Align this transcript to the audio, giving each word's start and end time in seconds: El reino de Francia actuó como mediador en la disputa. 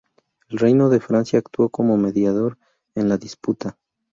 El 0.49 0.57
reino 0.57 0.89
de 0.89 0.99
Francia 0.99 1.37
actuó 1.37 1.69
como 1.69 1.95
mediador 1.95 2.57
en 2.95 3.07
la 3.07 3.19
disputa. 3.19 3.77